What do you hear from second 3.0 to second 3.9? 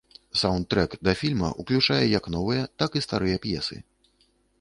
і старыя п'есы.